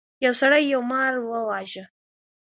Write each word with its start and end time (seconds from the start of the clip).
یو 0.25 0.33
سړي 0.41 0.61
یو 0.73 0.81
مار 0.91 1.13
وواژه. 1.19 1.83